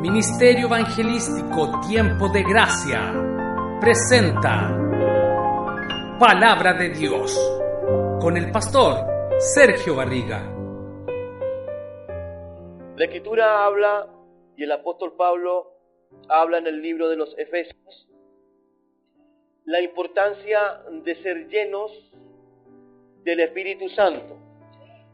[0.00, 3.12] Ministerio Evangelístico Tiempo de Gracia
[3.82, 4.74] presenta
[6.18, 7.38] Palabra de Dios
[8.18, 8.96] con el pastor
[9.38, 10.40] Sergio Barriga.
[12.96, 14.08] La escritura habla,
[14.56, 15.70] y el apóstol Pablo
[16.30, 18.08] habla en el libro de los Efesios,
[19.66, 21.92] la importancia de ser llenos
[23.22, 24.38] del Espíritu Santo,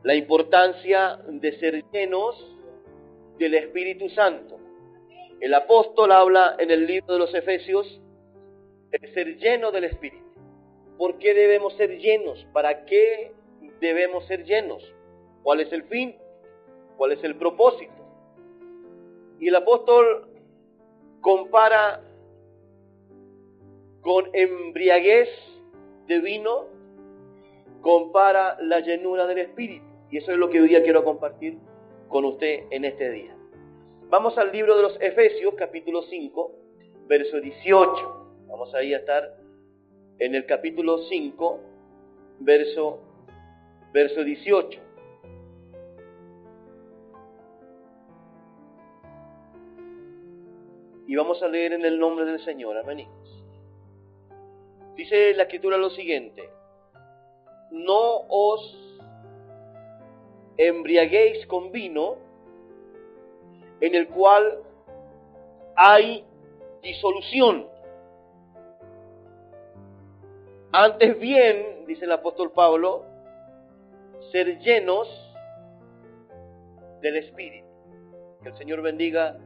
[0.05, 2.37] la importancia de ser llenos
[3.37, 4.61] del Espíritu Santo.
[5.41, 8.01] El apóstol habla en el libro de los Efesios
[8.91, 10.25] de ser lleno del Espíritu.
[10.97, 12.47] ¿Por qué debemos ser llenos?
[12.53, 13.33] ¿Para qué
[13.81, 14.83] debemos ser llenos?
[15.43, 16.17] ¿Cuál es el fin?
[16.97, 17.93] ¿Cuál es el propósito?
[19.39, 20.31] Y el apóstol
[21.21, 22.03] compara
[24.01, 25.29] con embriaguez
[26.07, 26.67] de vino,
[27.83, 29.85] compara la llenura del Espíritu.
[30.11, 31.59] Y eso es lo que hoy día quiero compartir
[32.09, 33.36] con usted en este día.
[34.09, 36.53] Vamos al libro de los Efesios, capítulo 5,
[37.09, 38.47] verso 18.
[38.47, 39.37] Vamos ahí a estar
[40.21, 41.61] en el capítulo 5,
[42.39, 43.01] verso,
[43.93, 44.81] verso 18.
[51.09, 53.09] Y vamos a leer en el nombre del Señor, amén.
[54.95, 56.49] Dice la escritura lo siguiente,
[57.73, 59.01] no os
[60.57, 62.26] embriaguéis con vino,
[63.81, 64.59] en el cual
[65.75, 66.25] hay
[66.83, 67.67] disolución.
[70.73, 73.05] Antes bien, dice el apóstol Pablo,
[74.33, 75.09] ser llenos
[77.01, 77.67] del Espíritu.
[78.43, 79.37] Que el Señor bendiga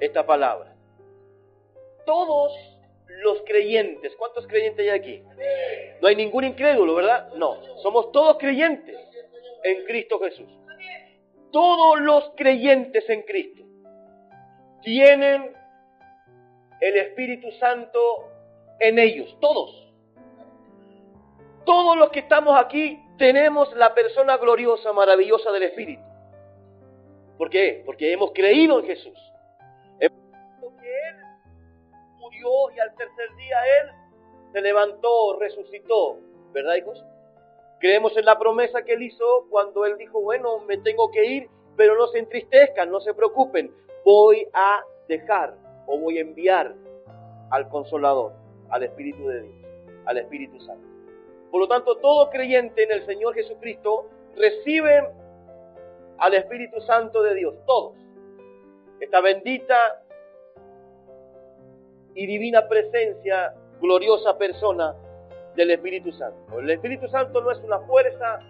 [0.00, 0.74] esta palabra.
[2.04, 2.52] Todos
[3.06, 5.22] los creyentes, ¿cuántos creyentes hay aquí?
[6.00, 7.32] No hay ningún incrédulo, ¿verdad?
[7.34, 8.96] No, somos todos creyentes
[9.62, 10.48] en Cristo Jesús.
[11.52, 13.62] Todos los creyentes en Cristo
[14.82, 15.54] tienen
[16.80, 18.00] el Espíritu Santo
[18.80, 19.78] en ellos, todos.
[21.64, 26.02] Todos los que estamos aquí tenemos la persona gloriosa, maravillosa del Espíritu.
[27.38, 27.82] ¿Por qué?
[27.86, 29.18] Porque hemos creído en Jesús.
[30.00, 31.16] Hemos creído que Él
[32.18, 33.90] murió y al tercer día Él
[34.52, 36.18] se levantó, resucitó.
[36.52, 37.04] ¿Verdad, hijos?
[37.82, 41.48] Creemos en la promesa que Él hizo cuando Él dijo, bueno, me tengo que ir,
[41.76, 43.74] pero no se entristezcan, no se preocupen.
[44.04, 45.56] Voy a dejar
[45.88, 46.76] o voy a enviar
[47.50, 48.34] al Consolador,
[48.70, 49.54] al Espíritu de Dios,
[50.04, 50.86] al Espíritu Santo.
[51.50, 55.08] Por lo tanto, todo creyente en el Señor Jesucristo recibe
[56.18, 57.96] al Espíritu Santo de Dios, todos.
[59.00, 60.04] Esta bendita
[62.14, 64.94] y divina presencia, gloriosa persona
[65.56, 66.58] del Espíritu Santo.
[66.58, 68.40] El Espíritu Santo no es una fuerza,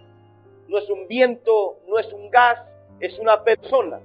[0.67, 2.59] no es un viento, no es un gas,
[2.99, 3.99] es una persona.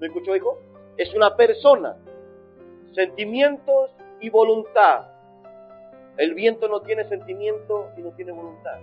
[0.00, 0.58] ¿Me escuchó, hijo?
[0.96, 1.96] Es una persona.
[2.92, 3.90] Sentimientos
[4.20, 5.06] y voluntad.
[6.16, 8.78] El viento no tiene sentimiento y no tiene voluntad.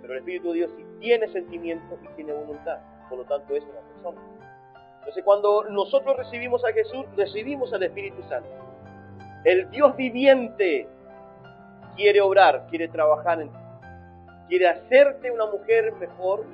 [0.00, 2.78] Pero el Espíritu de Dios sí tiene sentimiento y tiene voluntad.
[3.08, 4.20] Por lo tanto, es una persona.
[4.98, 8.48] Entonces, cuando nosotros recibimos a Jesús, recibimos al Espíritu Santo.
[9.44, 10.88] El Dios viviente
[11.96, 13.58] quiere obrar, quiere trabajar en ti.
[14.48, 16.44] Quiere hacerte una mujer mejor,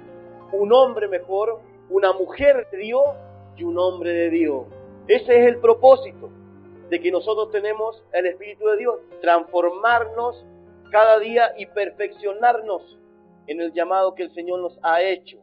[0.52, 3.04] un hombre mejor, una mujer de Dios
[3.56, 4.66] y un hombre de Dios.
[5.08, 6.30] Ese es el propósito
[6.88, 10.44] de que nosotros tenemos el Espíritu de Dios, transformarnos
[10.90, 12.98] cada día y perfeccionarnos
[13.46, 15.38] en el llamado que el Señor nos ha hecho,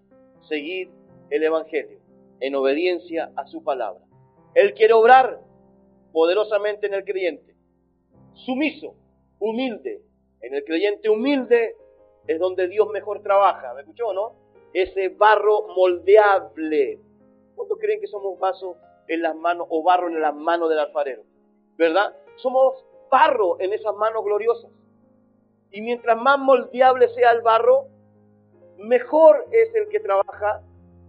[0.47, 0.90] seguir
[1.30, 2.00] el Evangelio
[2.40, 4.03] en obediencia a su palabra.
[4.53, 5.40] Él quiere obrar
[6.12, 7.56] poderosamente en el creyente,
[8.34, 8.96] sumiso,
[9.40, 10.02] humilde.
[10.42, 11.75] En el creyente humilde
[12.28, 14.34] es donde Dios mejor trabaja, ¿me escuchó no?
[14.74, 17.00] Ese barro moldeable.
[17.56, 18.78] ¿Cuántos creen que somos vasos
[19.08, 21.24] en las manos o barro en las manos del alfarero?
[21.78, 22.16] ¿verdad?
[22.38, 24.72] Somos barro en esas manos gloriosas.
[25.72, 27.88] Y mientras más moldeable sea el barro,
[28.78, 30.62] mejor es el que trabaja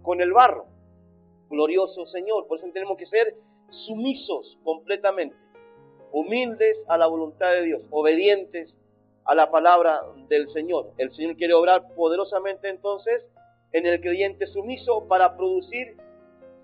[0.03, 0.65] con el barro.
[1.49, 2.47] Glorioso Señor.
[2.47, 3.35] Por eso tenemos que ser
[3.69, 5.35] sumisos completamente,
[6.11, 8.73] humildes a la voluntad de Dios, obedientes
[9.25, 10.91] a la palabra del Señor.
[10.97, 13.25] El Señor quiere obrar poderosamente entonces
[13.71, 15.95] en el creyente sumiso para producir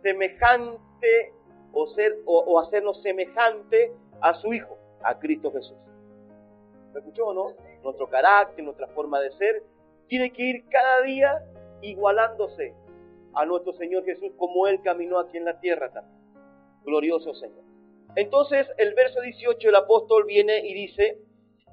[0.02, 1.34] semejante
[1.74, 5.78] o, ser, o, hacernos semejante a su Hijo, a Cristo Jesús.
[6.94, 7.54] ¿Me escuchó o no?
[7.84, 9.64] Nuestro carácter, nuestra forma de ser,
[10.08, 11.44] tiene que ir cada día
[11.82, 12.74] igualándose
[13.34, 16.16] a nuestro Señor Jesús como Él caminó aquí en la tierra también.
[16.84, 17.65] Glorioso Señor.
[18.16, 21.20] Entonces el verso 18 el apóstol viene y dice,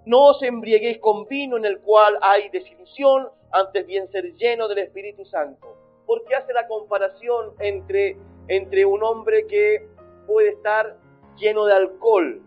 [0.04, 4.78] no os embriaguéis con vino en el cual hay desilusión, antes bien ser lleno del
[4.78, 5.76] Espíritu Santo.
[6.06, 8.16] Porque hace la comparación entre,
[8.48, 9.86] entre un hombre que
[10.26, 10.96] puede estar
[11.36, 12.42] lleno de alcohol.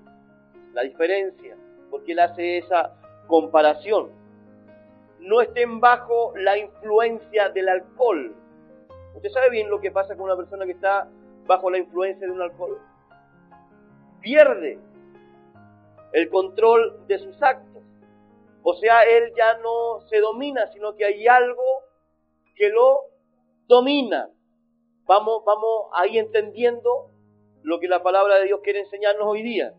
[0.74, 1.56] La diferencia,
[1.90, 2.94] porque él hace esa
[3.28, 4.12] comparación.
[5.20, 8.36] No estén bajo la influencia del alcohol.
[9.16, 11.08] Usted sabe bien lo que pasa con una persona que está
[11.48, 12.78] bajo la influencia de un alcohol.
[14.26, 14.80] Pierde
[16.12, 17.84] el control de sus actos.
[18.64, 21.84] O sea, él ya no se domina, sino que hay algo
[22.56, 23.02] que lo
[23.68, 24.32] domina.
[25.06, 27.12] Vamos, vamos ahí entendiendo
[27.62, 29.76] lo que la palabra de Dios quiere enseñarnos hoy día.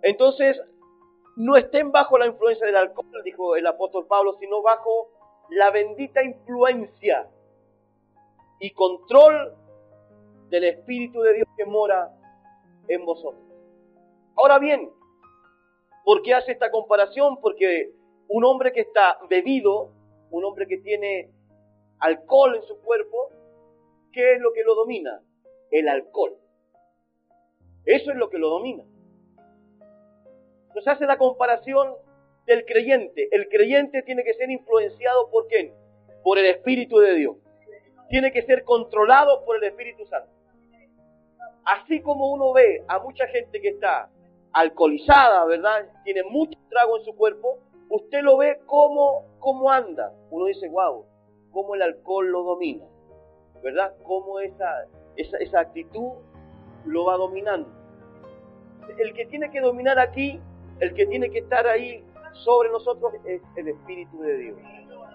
[0.00, 0.58] Entonces,
[1.36, 5.10] no estén bajo la influencia del alcohol, dijo el apóstol Pablo, sino bajo
[5.50, 7.28] la bendita influencia
[8.60, 9.54] y control
[10.48, 12.16] del Espíritu de Dios que mora
[12.90, 13.42] en vosotros.
[14.36, 14.90] Ahora bien,
[16.04, 17.40] ¿por qué hace esta comparación?
[17.40, 17.92] Porque
[18.28, 19.92] un hombre que está bebido,
[20.30, 21.30] un hombre que tiene
[22.00, 23.30] alcohol en su cuerpo,
[24.12, 25.22] ¿qué es lo que lo domina?
[25.70, 26.36] El alcohol.
[27.84, 28.84] Eso es lo que lo domina.
[30.74, 31.94] Nos hace la comparación
[32.46, 33.28] del creyente.
[33.30, 35.72] El creyente tiene que ser influenciado por quién?
[36.24, 37.36] Por el Espíritu de Dios.
[38.08, 40.39] Tiene que ser controlado por el Espíritu Santo.
[41.64, 44.10] Así como uno ve a mucha gente que está
[44.52, 45.88] alcoholizada, ¿verdad?
[46.04, 47.58] Tiene mucho trago en su cuerpo,
[47.88, 50.12] usted lo ve como, como anda.
[50.30, 51.04] Uno dice, wow,
[51.52, 52.84] cómo el alcohol lo domina,
[53.62, 53.94] ¿verdad?
[54.04, 54.86] Cómo esa,
[55.16, 56.12] esa, actitud
[56.86, 57.68] lo va dominando.
[58.98, 60.40] El que tiene que dominar aquí,
[60.80, 64.58] el que tiene que estar ahí sobre nosotros es el Espíritu de Dios.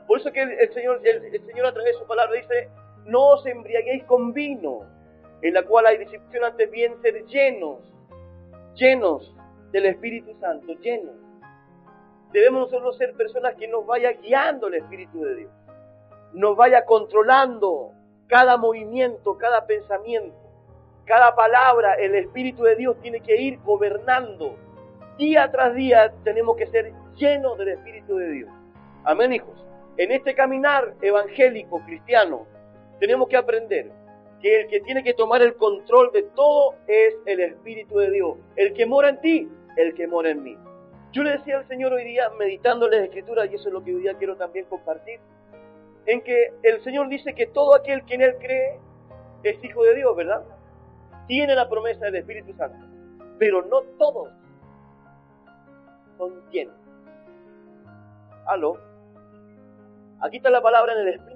[0.08, 2.70] Por eso que el, Señor, el, Señor a través de su palabra dice,
[3.06, 4.82] no os embriaguéis con vino,
[5.46, 7.80] en la cual hay disciplina, antes bien ser llenos,
[8.74, 9.36] llenos
[9.72, 11.16] del Espíritu Santo, llenos.
[12.32, 15.52] Debemos nosotros ser personas que nos vaya guiando el Espíritu de Dios,
[16.34, 17.92] nos vaya controlando
[18.28, 20.46] cada movimiento, cada pensamiento
[21.06, 24.58] cada palabra, el Espíritu de Dios tiene que ir gobernando.
[25.20, 28.50] Día tras día tenemos que ser llenos del Espíritu de Dios.
[29.04, 29.64] Amén, hijos.
[29.98, 32.48] En este caminar evangélico, cristiano,
[33.00, 33.92] tenemos que aprender
[34.46, 38.38] que el que tiene que tomar el control de todo es el Espíritu de Dios.
[38.56, 40.56] El que mora en ti, el que mora en mí.
[41.14, 43.84] Yo le decía al Señor hoy día, meditando en las Escrituras, y eso es lo
[43.84, 45.20] que hoy día quiero también compartir,
[46.06, 48.80] en que el Señor dice que todo aquel que en Él cree
[49.42, 50.44] es hijo de Dios, ¿verdad?
[51.26, 52.86] tiene la promesa del Espíritu Santo,
[53.40, 54.30] pero no todos
[56.52, 56.76] llenos.
[58.46, 58.78] Aló.
[60.22, 61.35] Aquí está la palabra en el Espíritu.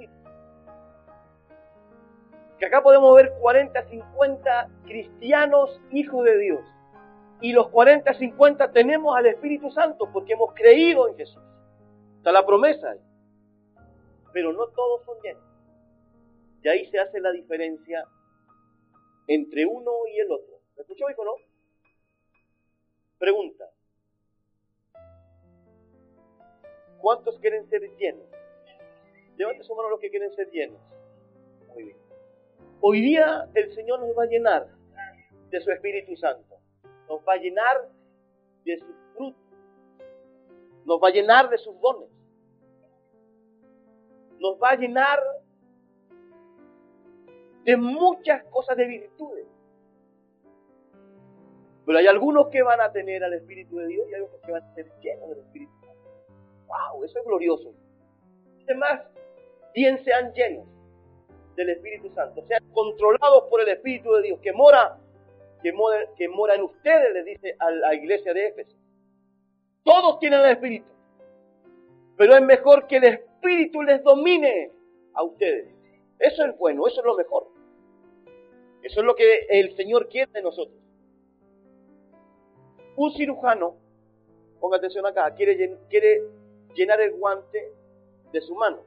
[2.59, 6.59] Que acá podemos ver 40, 50 cristianos hijos de Dios.
[7.41, 11.41] Y los 40, 50 tenemos al Espíritu Santo porque hemos creído en Jesús.
[12.17, 12.97] Está la promesa.
[14.33, 15.43] Pero no todos son llenos.
[16.61, 18.05] Y ahí se hace la diferencia
[19.27, 20.59] entre uno y el otro.
[20.75, 21.35] ¿Me escuchó, hijo, no?
[23.17, 23.69] Pregunta.
[26.99, 28.27] ¿Cuántos quieren ser llenos?
[29.37, 30.81] Levante su mano los que quieren ser llenos.
[31.69, 32.08] Muy bien.
[32.81, 34.67] Hoy día el Señor nos va a llenar
[35.49, 36.59] de su Espíritu Santo.
[37.09, 37.89] Nos va a llenar
[38.63, 39.41] de sus frutos.
[40.85, 42.09] Nos va a llenar de sus dones.
[44.39, 45.19] Nos va a llenar
[47.65, 49.45] de muchas cosas de virtudes.
[51.85, 54.51] Pero hay algunos que van a tener al Espíritu de Dios y hay otros que
[54.53, 56.09] van a ser llenos del Espíritu Santo.
[56.67, 57.03] ¡Wow!
[57.03, 57.73] Eso es glorioso.
[58.63, 59.01] Además,
[59.73, 60.78] bien sean llenos
[61.59, 64.97] del Espíritu Santo, sean controlados por el Espíritu de Dios, que mora,
[65.61, 68.77] que mora, que mora en ustedes, le dice a la iglesia de Éfeso.
[69.83, 70.87] Todos tienen el Espíritu,
[72.15, 74.71] pero es mejor que el Espíritu les domine
[75.13, 75.67] a ustedes.
[76.17, 77.47] Eso es bueno, eso es lo mejor.
[78.81, 80.79] Eso es lo que el Señor quiere de nosotros.
[82.95, 83.75] Un cirujano,
[84.61, 85.77] ponga atención acá, quiere
[86.73, 87.73] llenar el guante
[88.31, 88.79] de su mano.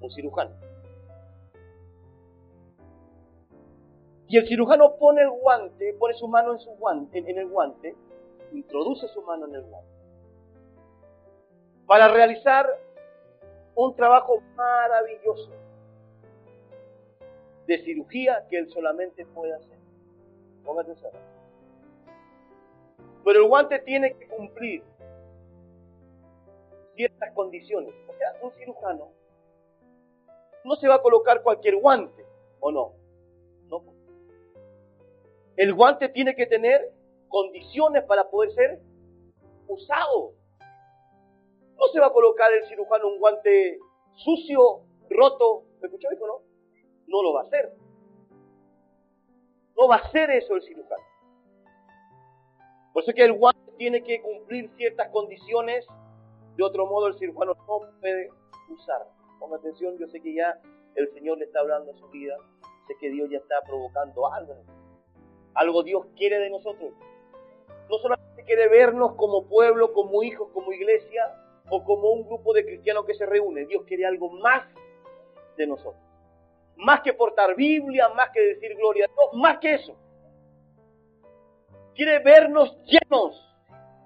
[0.00, 0.71] Un cirujano.
[4.32, 7.94] Y el cirujano pone el guante, pone su mano en, su guante, en el guante,
[8.54, 9.92] introduce su mano en el guante,
[11.86, 12.66] para realizar
[13.74, 15.50] un trabajo maravilloso
[17.66, 19.76] de cirugía que él solamente puede hacer.
[20.64, 21.12] Póngate atención.
[23.24, 24.82] Pero el guante tiene que cumplir
[26.94, 27.94] ciertas condiciones.
[28.08, 29.10] O sea, un cirujano
[30.64, 32.24] no se va a colocar cualquier guante,
[32.60, 32.72] ¿o?
[32.72, 33.01] No.
[35.56, 36.92] El guante tiene que tener
[37.28, 38.80] condiciones para poder ser
[39.68, 40.32] usado.
[41.76, 43.78] No se va a colocar el cirujano un guante
[44.14, 45.64] sucio, roto.
[45.80, 46.52] ¿Me escuchó, hijo, no?
[47.12, 47.72] no lo va a hacer.
[49.76, 51.02] No va a ser eso el cirujano.
[52.92, 55.86] Por eso que el guante tiene que cumplir ciertas condiciones,
[56.56, 58.30] de otro modo el cirujano no puede
[58.68, 59.06] usar.
[59.38, 60.58] Ponga atención, yo sé que ya
[60.94, 62.36] el Señor le está hablando a su vida,
[62.86, 64.54] sé que Dios ya está provocando algo.
[65.54, 66.92] Algo Dios quiere de nosotros.
[67.90, 71.34] No solamente quiere vernos como pueblo, como hijos, como iglesia
[71.70, 73.66] o como un grupo de cristianos que se reúne.
[73.66, 74.64] Dios quiere algo más
[75.56, 76.02] de nosotros.
[76.76, 79.96] Más que portar Biblia, más que decir gloria a Dios, más que eso.
[81.94, 83.52] Quiere vernos llenos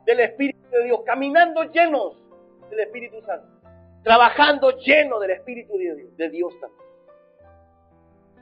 [0.05, 2.17] del Espíritu de Dios, caminando llenos
[2.71, 3.47] del Espíritu Santo,
[4.03, 6.87] trabajando llenos del Espíritu de Dios, de Dios también.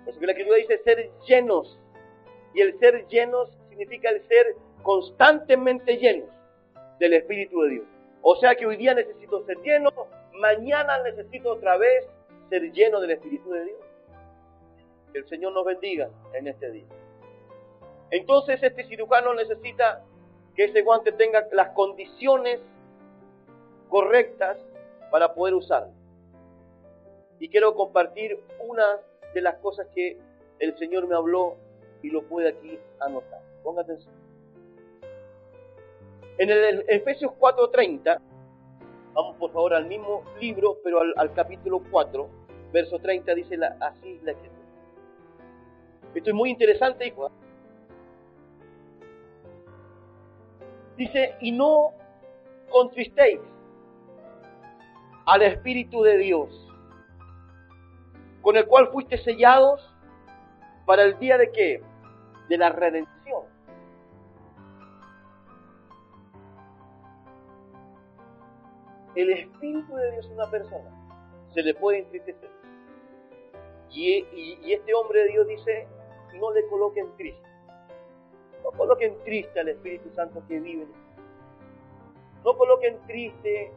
[0.04, 1.78] Por eso que la Escritura dice ser llenos.
[2.54, 6.28] Y el ser llenos significa el ser constantemente llenos
[6.98, 7.86] del Espíritu de Dios.
[8.22, 9.90] O sea que hoy día necesito ser lleno,
[10.32, 12.06] mañana necesito otra vez
[12.48, 13.78] ser lleno del Espíritu de Dios.
[15.12, 16.86] Que el Señor nos bendiga en este día.
[18.10, 20.04] Entonces este cirujano necesita
[20.54, 22.60] que ese guante tenga las condiciones
[23.88, 24.58] correctas
[25.10, 25.92] para poder usarlo.
[27.38, 29.00] Y quiero compartir una
[29.34, 30.18] de las cosas que
[30.60, 31.56] el Señor me habló
[32.04, 33.40] y lo puede aquí anotar.
[33.62, 34.12] Ponga atención.
[36.36, 38.20] En el Efesios 4:30,
[39.14, 42.28] vamos por favor al mismo libro, pero al, capítulo 4,
[42.72, 44.64] verso 30, dice así la escritura.
[46.14, 47.30] Esto es muy interesante, hijo.
[50.98, 51.92] Dice, y no
[52.68, 53.40] contristéis
[55.24, 56.70] al Espíritu de Dios,
[58.42, 59.90] con el cual fuiste sellados
[60.84, 61.93] para el día de qué?
[62.48, 63.42] De la redención.
[69.14, 70.90] El Espíritu de Dios es una persona,
[71.52, 72.50] se le puede entristecer.
[73.90, 75.86] Y, y, este hombre de Dios dice,
[76.40, 77.48] no le coloquen triste.
[78.64, 80.86] No coloquen triste al Espíritu Santo que vive.
[82.44, 83.70] No coloquen triste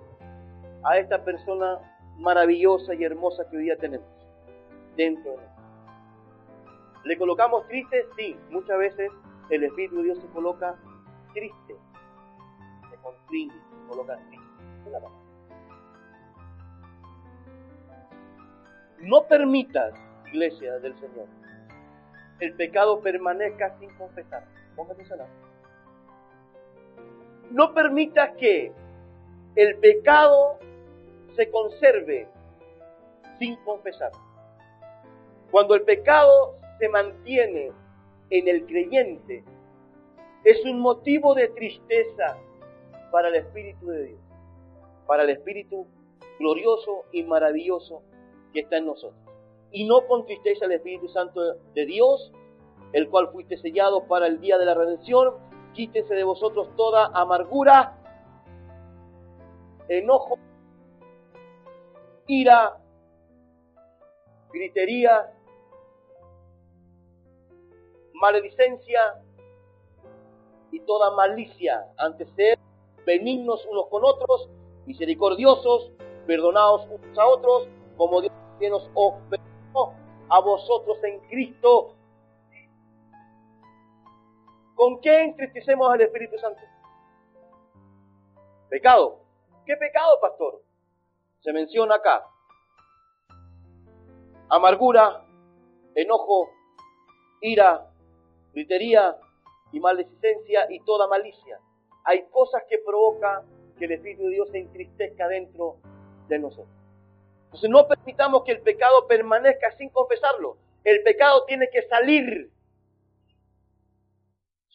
[0.84, 1.80] a esta persona
[2.18, 4.08] maravillosa y hermosa que hoy día tenemos
[4.96, 5.57] dentro de nosotros.
[7.08, 8.06] ¿Le colocamos triste?
[8.18, 9.10] Sí, muchas veces
[9.50, 10.76] el Espíritu de Dios se coloca
[11.34, 11.78] triste,
[12.90, 14.46] se constriñe, se coloca triste.
[19.00, 19.94] No permitas,
[20.34, 21.28] iglesia del Señor,
[22.42, 24.44] el pecado permanezca sin confesar.
[24.76, 25.06] Póngase
[27.52, 28.74] No permitas que
[29.56, 30.60] el pecado
[31.38, 32.28] se conserve
[33.40, 34.12] sin confesar.
[35.52, 37.72] Cuando el pecado se mantiene
[38.30, 39.44] en el creyente,
[40.44, 42.38] es un motivo de tristeza
[43.12, 44.20] para el Espíritu de Dios,
[45.06, 45.88] para el Espíritu
[46.40, 48.04] glorioso y maravilloso
[48.54, 49.20] que está en nosotros.
[49.72, 52.32] Y no contristéis al Espíritu Santo de Dios,
[52.94, 55.36] el cual fuiste sellado para el día de la redención.
[55.74, 57.98] Quítese de vosotros toda amargura,
[59.90, 60.40] enojo,
[62.28, 62.78] ira,
[64.52, 65.34] gritería,
[68.20, 69.00] maledicencia
[70.72, 72.60] y toda malicia, ante ser
[73.06, 74.50] benignos unos con otros,
[74.86, 75.92] misericordiosos,
[76.26, 78.34] perdonados unos a otros, como Dios
[78.70, 79.94] nos ofreció
[80.30, 81.96] a vosotros en Cristo.
[84.76, 86.62] ¿Con qué entristecemos al Espíritu Santo?
[88.70, 89.22] Pecado.
[89.66, 90.62] ¿Qué pecado, pastor?
[91.40, 92.26] Se menciona acá.
[94.50, 95.26] Amargura,
[95.96, 96.50] enojo,
[97.42, 97.87] ira,
[98.58, 99.16] gritería
[99.72, 101.60] y maledicencia y toda malicia.
[102.04, 103.44] Hay cosas que provocan
[103.78, 105.78] que el Espíritu de Dios se entristezca dentro
[106.28, 106.76] de nosotros.
[107.46, 110.58] Entonces no permitamos que el pecado permanezca sin confesarlo.
[110.84, 112.50] El pecado tiene que salir.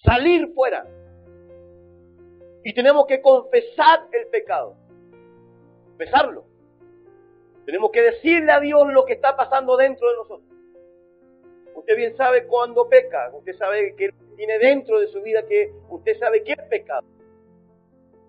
[0.05, 0.87] Salir fuera.
[2.65, 4.77] Y tenemos que confesar el pecado.
[5.89, 6.45] Confesarlo.
[7.67, 10.52] Tenemos que decirle a Dios lo que está pasando dentro de nosotros.
[11.75, 16.19] Usted bien sabe cuándo peca, usted sabe que tiene dentro de su vida que usted
[16.19, 17.05] sabe que es pecado.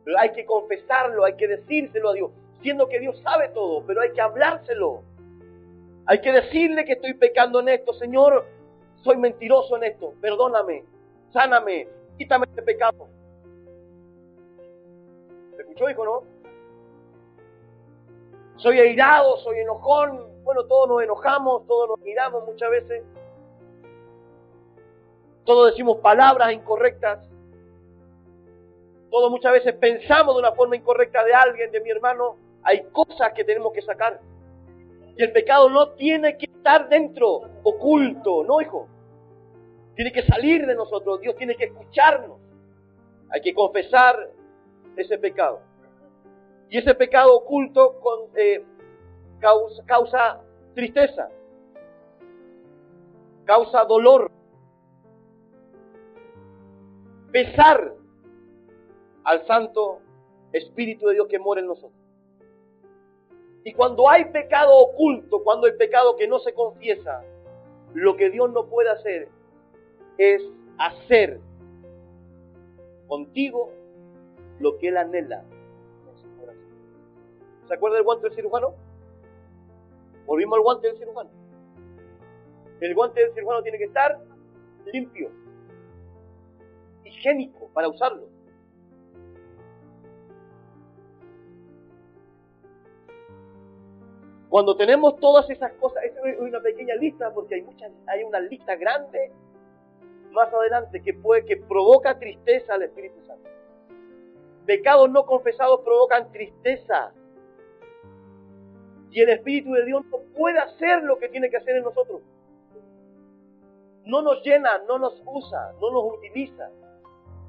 [0.05, 2.31] Pero hay que confesarlo, hay que decírselo a Dios,
[2.61, 5.01] siendo que Dios sabe todo, pero hay que hablárselo.
[6.05, 8.45] Hay que decirle que estoy pecando en esto, Señor,
[9.03, 10.83] soy mentiroso en esto, perdóname,
[11.31, 13.07] sáname, quítame este pecado.
[15.55, 16.23] ¿Se escuchó, hijo, no?
[18.57, 20.43] Soy airado, soy enojón.
[20.43, 23.03] Bueno, todos nos enojamos, todos nos miramos muchas veces.
[25.45, 27.19] Todos decimos palabras incorrectas.
[29.09, 32.37] Todos muchas veces pensamos de una forma incorrecta de alguien, de mi hermano.
[32.63, 34.19] Hay cosas que tenemos que sacar.
[35.15, 38.87] Y el pecado no tiene que estar dentro, oculto, ¿no, hijo?
[39.95, 41.21] Tiene que salir de nosotros.
[41.21, 42.39] Dios tiene que escucharnos.
[43.29, 44.29] Hay que confesar
[44.95, 45.59] ese pecado.
[46.69, 47.99] Y ese pecado oculto
[48.35, 48.63] eh,
[49.85, 50.39] causa
[50.73, 51.29] tristeza,
[53.45, 54.31] causa dolor,
[57.33, 57.93] pesar
[59.25, 59.99] al Santo
[60.53, 61.99] Espíritu de Dios que mora en nosotros.
[63.65, 67.23] Y cuando hay pecado oculto, cuando hay pecado que no se confiesa,
[67.93, 69.27] lo que Dios no puede hacer
[70.17, 70.41] es
[70.77, 71.39] hacer
[73.07, 73.71] contigo
[74.59, 75.43] lo que Él anhela
[77.67, 78.75] ¿Se acuerda del guante del cirujano?
[80.25, 81.29] Volvimos al guante del cirujano.
[82.81, 84.19] El guante del cirujano tiene que estar
[84.91, 85.31] limpio,
[87.13, 88.27] higiénico para usarlo.
[94.49, 98.75] Cuando tenemos todas esas cosas, es una pequeña lista porque hay muchas, hay una lista
[98.75, 99.31] grande
[100.31, 103.49] más adelante que puede que provoca tristeza al Espíritu Santo.
[104.65, 107.11] Pecados no confesados provocan tristeza
[109.09, 112.21] y el Espíritu de Dios no puede hacer lo que tiene que hacer en nosotros.
[114.05, 116.69] No nos llena, no nos usa, no nos utiliza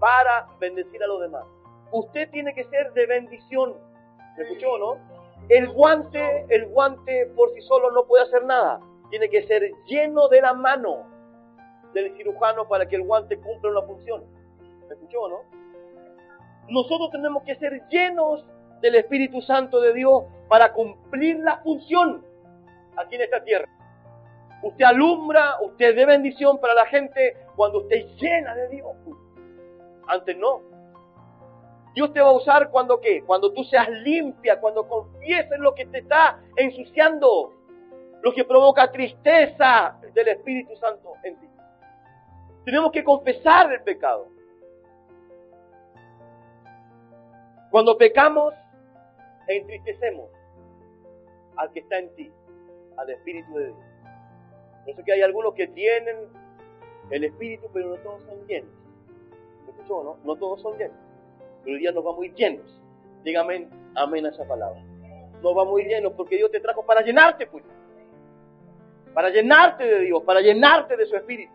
[0.05, 1.45] para bendecir a los demás.
[1.91, 3.75] Usted tiene que ser de bendición.
[4.37, 4.99] ¿Me escuchó, no?
[5.49, 8.81] El guante, el guante por sí solo no puede hacer nada.
[9.09, 11.07] Tiene que ser lleno de la mano
[11.95, 14.25] del cirujano para que el guante cumpla una función.
[14.89, 15.39] ¿Me escuchó, no?
[16.69, 18.45] Nosotros tenemos que ser llenos
[18.83, 22.23] del Espíritu Santo de Dios para cumplir la función
[22.99, 23.69] aquí en esta tierra.
[24.63, 28.95] Usted alumbra, usted de bendición para la gente cuando usted llena de Dios.
[30.07, 30.63] Antes no.
[31.95, 33.23] Dios te va a usar cuando qué?
[33.23, 37.53] Cuando tú seas limpia, cuando confieses lo que te está ensuciando,
[38.21, 41.47] lo que provoca tristeza del Espíritu Santo en ti.
[42.65, 44.27] Tenemos que confesar el pecado.
[47.71, 48.55] Cuando pecamos,
[49.47, 50.31] entristecemos
[51.57, 52.33] al que está en ti,
[52.97, 53.79] al Espíritu de Dios.
[54.87, 56.17] Yo sé que hay algunos que tienen
[57.11, 58.84] el Espíritu, pero no todos son llenos.
[59.89, 60.97] No todos son llenos.
[61.63, 62.81] Pero hoy día nos vamos a ir llenos.
[63.23, 64.83] Dígame amén a esa palabra.
[65.43, 67.65] Nos vamos a ir llenos porque Dios te trajo para llenarte, pues.
[69.13, 71.53] Para llenarte de Dios, para llenarte de su Espíritu.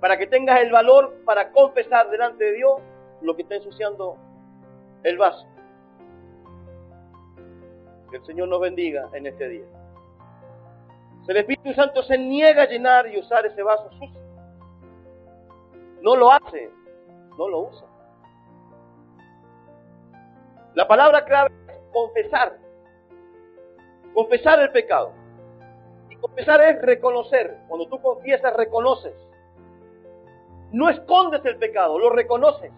[0.00, 2.80] Para que tengas el valor para confesar delante de Dios
[3.22, 4.16] lo que está ensuciando
[5.02, 5.46] el vaso.
[8.10, 9.64] Que el Señor nos bendiga en este día.
[11.24, 14.20] Si el Espíritu Santo se niega a llenar y usar ese vaso sucio,
[16.02, 16.70] no lo hace,
[17.38, 17.86] no lo usa.
[20.74, 22.58] La palabra clave es confesar.
[24.12, 25.12] Confesar el pecado.
[26.10, 27.58] Y confesar es reconocer.
[27.68, 29.14] Cuando tú confiesas, reconoces.
[30.72, 32.72] No escondes el pecado, lo reconoces.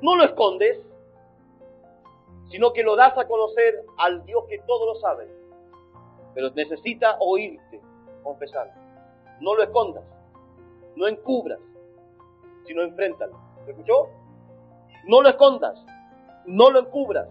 [0.00, 0.78] No lo escondes,
[2.50, 5.28] sino que lo das a conocer al Dios que todo lo sabe.
[6.34, 7.80] Pero necesita oírte,
[8.22, 8.72] confesar.
[9.40, 10.04] No lo escondas,
[10.96, 11.60] no encubras,
[12.66, 13.47] sino enfréntalo.
[13.68, 14.08] ¿Me escuchó?
[15.04, 15.78] No lo escondas,
[16.46, 17.28] no lo encubras,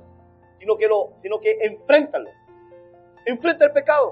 [0.59, 2.29] sino que, lo, sino que enfréntalo.
[3.25, 4.11] Enfrenta el pecado.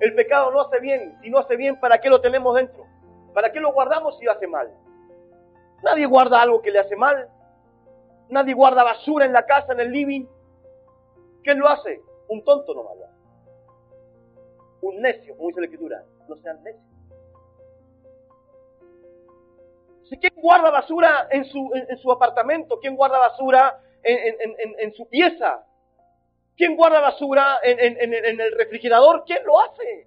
[0.00, 1.18] El pecado no hace bien.
[1.20, 2.86] Si no hace bien, ¿para qué lo tenemos dentro?
[3.34, 4.72] ¿Para qué lo guardamos si hace mal?
[5.82, 7.28] Nadie guarda algo que le hace mal.
[8.30, 10.24] Nadie guarda basura en la casa, en el living.
[11.42, 12.00] ¿Quién lo hace?
[12.28, 13.10] Un tonto no vaya.
[14.80, 16.02] Un necio, como dice la escritura.
[16.28, 16.60] No sean.
[20.08, 22.78] ¿Quién guarda basura en su, en, su apartamento?
[22.80, 25.64] ¿Quién guarda basura en, su pieza?
[26.56, 29.24] ¿Quién guarda basura en, el refrigerador?
[29.24, 30.06] ¿Quién lo hace?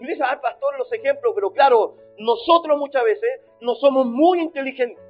[0.00, 5.04] Y dice, al pastor, los ejemplos, pero claro, nosotros muchas veces no somos muy inteligentes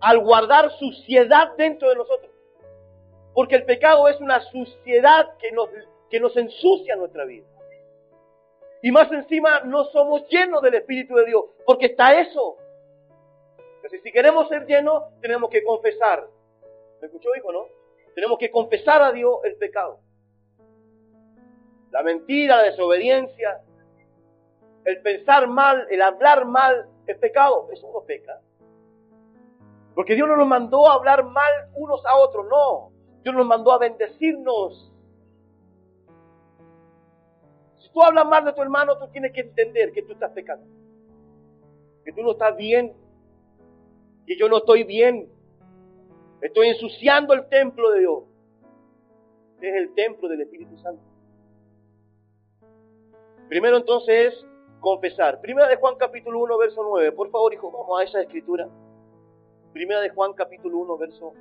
[0.00, 2.30] al guardar suciedad dentro de nosotros.
[3.32, 5.68] Porque el pecado es una suciedad que nos,
[6.10, 7.46] que nos ensucia nuestra vida.
[8.82, 12.58] Y más encima no somos llenos del Espíritu de Dios, porque está eso.
[13.90, 16.26] Si queremos ser llenos, tenemos que confesar.
[17.00, 17.66] ¿Me escuchó, hijo, no?
[18.14, 19.98] Tenemos que confesar a Dios el pecado.
[21.90, 23.62] La mentira, la desobediencia,
[24.84, 27.68] el pensar mal, el hablar mal, el pecado.
[27.72, 28.40] Eso no peca.
[29.94, 32.90] Porque Dios no nos mandó a hablar mal unos a otros, no.
[33.22, 34.92] Dios nos mandó a bendecirnos.
[37.78, 40.66] Si tú hablas mal de tu hermano, tú tienes que entender que tú estás pecando.
[42.04, 43.03] Que tú no estás bien.
[44.26, 45.28] Que yo no estoy bien.
[46.40, 48.24] Estoy ensuciando el templo de Dios.
[49.60, 51.02] Es el templo del Espíritu Santo.
[53.48, 54.46] Primero entonces es
[54.80, 55.40] confesar.
[55.40, 57.12] Primera de Juan capítulo 1, verso 9.
[57.12, 58.68] Por favor, hijo, vamos a esa escritura.
[59.72, 61.32] Primera de Juan capítulo 1, verso,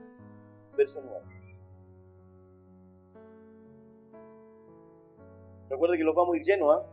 [0.75, 1.25] verso 9.
[5.69, 6.85] Recuerde que los vamos a ir llenos, ¿ah?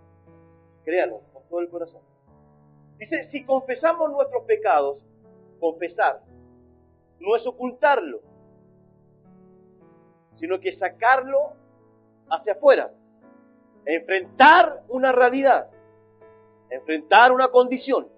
[0.85, 2.01] Créalo, con todo el corazón.
[2.99, 4.99] Dice, si confesamos nuestros pecados,
[5.61, 6.23] confesar
[7.21, 8.21] no es ocultarlo,
[10.39, 11.53] sino que sacarlo
[12.31, 12.91] hacia afuera,
[13.85, 15.69] enfrentar una realidad,
[16.71, 18.09] enfrentar una condición.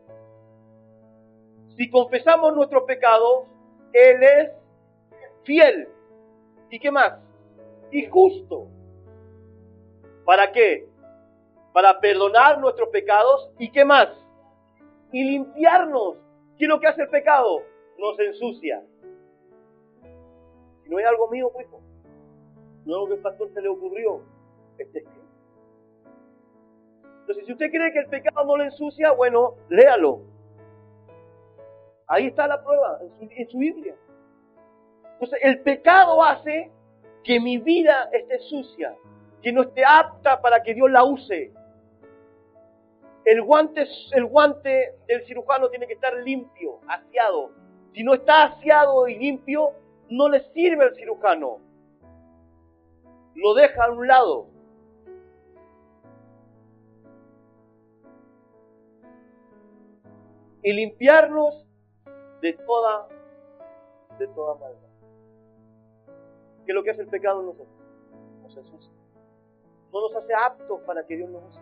[1.76, 3.46] Si confesamos nuestros pecados,
[3.92, 4.50] Él es
[5.42, 5.88] fiel.
[6.70, 7.18] ¿Y qué más?
[7.90, 8.68] Y justo.
[10.24, 10.88] ¿Para qué?
[11.72, 14.08] Para perdonar nuestros pecados y qué más?
[15.10, 16.16] Y limpiarnos.
[16.58, 17.62] ¿Qué es lo que hace el pecado?
[17.98, 18.82] Nos ensucia.
[20.86, 24.22] No es algo mío, pues, no es algo que al pastor se le ocurrió.
[24.78, 24.88] Es
[27.20, 30.22] Entonces, si usted cree que el pecado no le ensucia, bueno, léalo.
[32.06, 33.94] Ahí está la prueba, en su Biblia.
[35.14, 36.70] Entonces, el pecado hace
[37.22, 38.94] que mi vida esté sucia,
[39.40, 41.52] que no esté apta para que Dios la use.
[43.24, 47.52] El guante, el guante del cirujano tiene que estar limpio, aseado.
[47.94, 49.72] Si no está aseado y limpio,
[50.08, 51.58] no le sirve al cirujano.
[53.34, 54.46] Lo deja a un lado.
[60.64, 61.66] Y limpiarnos
[62.40, 63.08] de toda,
[64.18, 64.88] de toda maldad.
[66.64, 67.68] ¿Qué es lo que hace el pecado en nosotros?
[68.42, 68.90] Nos
[69.92, 71.61] no nos hace aptos para que Dios nos use.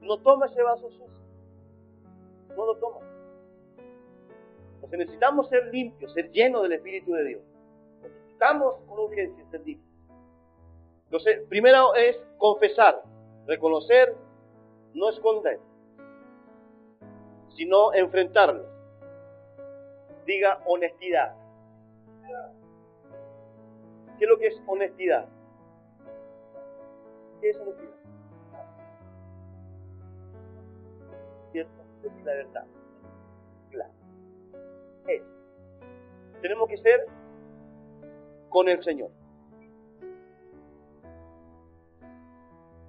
[0.00, 1.06] No toma ese vaso sucio.
[2.56, 3.00] No lo toma.
[4.74, 7.42] Entonces necesitamos ser limpios, ser llenos del Espíritu de Dios.
[8.02, 9.90] Necesitamos con urgencia ser.
[11.04, 13.02] Entonces, primero es confesar,
[13.46, 14.14] reconocer,
[14.94, 15.58] no esconder,
[17.56, 18.64] sino enfrentarlo.
[20.24, 21.34] Diga honestidad.
[24.18, 25.26] ¿Qué es lo que es honestidad?
[27.40, 27.90] ¿Qué es honestidad?
[31.52, 31.82] ¿Cierto?
[32.02, 32.66] Decir la verdad.
[33.70, 33.92] Claro.
[35.06, 35.22] Es.
[36.40, 37.06] Tenemos que ser
[38.48, 39.10] con el Señor.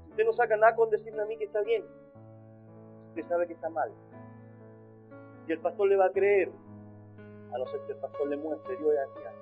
[0.09, 1.85] Usted no saca nada con decirme a mí que está bien.
[3.09, 3.91] Usted sabe que está mal.
[5.47, 6.51] Y el pastor le va a creer,
[7.53, 9.41] a no ser que el pastor le muestre, Dios es así.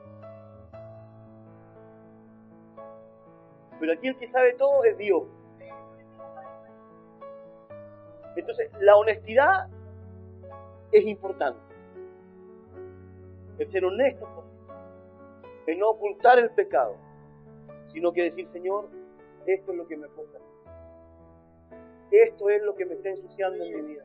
[3.79, 5.23] Pero aquí el que sabe todo es Dios.
[8.39, 9.67] Entonces, la honestidad
[10.91, 11.60] es importante.
[13.58, 14.28] El ser honesto,
[15.67, 16.95] el no ocultar el pecado,
[17.91, 18.88] sino que decir, Señor,
[19.45, 20.39] esto es lo que me cuesta.
[22.12, 24.04] Esto es lo que me está ensuciando en mi vida.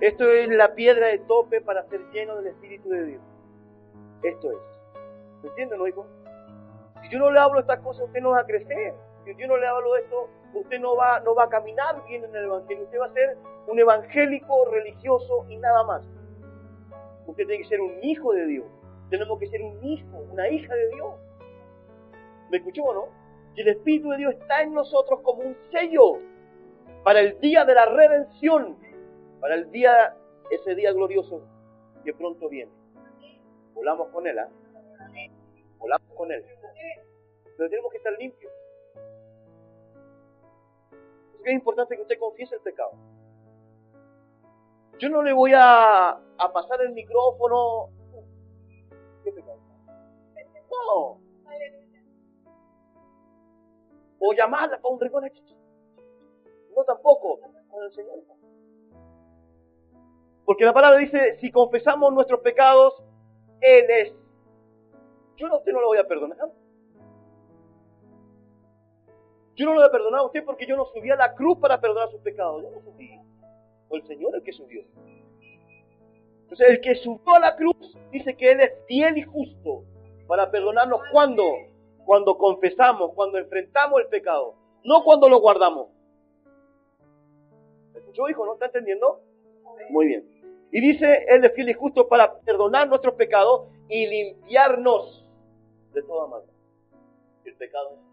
[0.00, 3.22] Esto es la piedra de tope para ser lleno del Espíritu de Dios.
[4.22, 4.58] Esto es.
[5.42, 6.06] ¿Me entienden, hijo?
[7.10, 8.94] yo no le hablo estas cosas, usted no va a crecer.
[9.24, 12.34] Si yo no le hablo esto, usted no va, no va a caminar bien en
[12.34, 12.84] el Evangelio.
[12.84, 13.36] Usted va a ser
[13.66, 16.02] un evangélico religioso y nada más.
[17.26, 18.66] Usted tiene que ser un hijo de Dios.
[19.10, 21.14] Tenemos que ser un hijo, una hija de Dios.
[22.50, 23.08] ¿Me escuchó o no?
[23.54, 26.18] Que el Espíritu de Dios está en nosotros como un sello
[27.04, 28.76] para el día de la redención,
[29.40, 30.16] para el día,
[30.50, 31.42] ese día glorioso
[32.04, 32.72] que pronto viene.
[33.74, 34.48] Volamos con Él, ¿ah?
[35.78, 36.44] Volamos con Él
[37.60, 38.50] pero tenemos que estar limpios.
[41.44, 42.90] Es importante que usted confiese el pecado.
[44.98, 47.88] Yo no le voy a, a pasar el micrófono.
[49.24, 49.58] ¿Qué pecado?
[50.70, 51.20] No.
[54.22, 55.24] O llamarla para un rincón.
[56.76, 57.40] No tampoco.
[57.70, 58.18] Con el Señor.
[60.44, 63.02] Porque la palabra dice, si confesamos nuestros pecados,
[63.60, 64.12] Él es.
[65.36, 66.38] Yo no, usted no lo voy a perdonar.
[69.60, 71.78] Yo no lo he perdonado a usted porque yo no subí a la cruz para
[71.78, 72.62] perdonar sus pecados.
[72.62, 73.10] Yo no subí.
[73.88, 74.82] Fue el Señor el que subió.
[76.44, 77.76] Entonces, el que subió a la cruz
[78.10, 79.84] dice que Él es fiel y justo
[80.26, 81.44] para perdonarnos cuando,
[82.06, 85.88] cuando confesamos, cuando enfrentamos el pecado, no cuando lo guardamos.
[87.92, 88.46] ¿Me escuchó, hijo?
[88.46, 89.20] ¿No está entendiendo?
[89.90, 90.24] Muy bien.
[90.72, 95.22] Y dice, Él es fiel y justo para perdonar nuestros pecados y limpiarnos
[95.92, 96.54] de toda maldad.
[97.44, 98.09] El pecado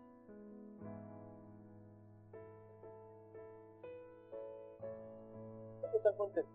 [5.98, 6.54] están contentos?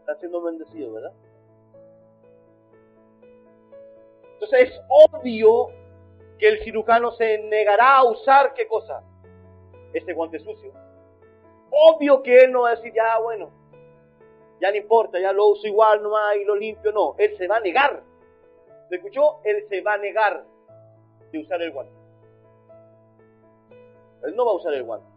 [0.00, 1.12] Están siendo bendecidos, ¿verdad?
[4.34, 5.68] Entonces es obvio
[6.38, 9.02] que el cirujano se negará a usar qué cosa?
[9.92, 10.72] Ese guante sucio.
[11.70, 13.50] Obvio que él no va a decir, ya bueno,
[14.60, 17.14] ya no importa, ya lo uso igual nomás y lo limpio, no.
[17.18, 18.02] Él se va a negar.
[18.90, 19.40] ¿Me escuchó?
[19.44, 20.44] Él se va a negar
[21.32, 21.92] de usar el guante.
[24.24, 25.07] Él no va a usar el guante.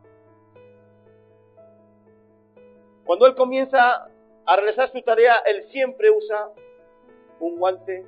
[3.11, 4.09] Cuando él comienza
[4.45, 6.49] a realizar su tarea, él siempre usa
[7.41, 8.05] un guante